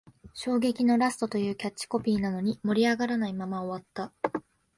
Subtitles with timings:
[0.33, 4.11] 衝撃のラストというキャッチコピーなのに、盛り上がらないまま終わった